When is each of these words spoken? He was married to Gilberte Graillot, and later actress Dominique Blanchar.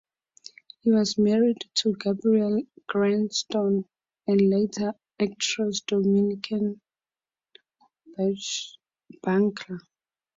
He 0.79 0.89
was 0.91 1.19
married 1.19 1.59
to 1.75 1.93
Gilberte 1.93 2.65
Graillot, 2.89 3.85
and 4.25 4.41
later 4.49 4.95
actress 5.19 5.81
Dominique 5.81 6.51
Blanchar. 8.17 9.79